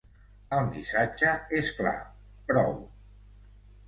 [0.59, 1.93] El missatge és clar:
[2.47, 2.73] "prou".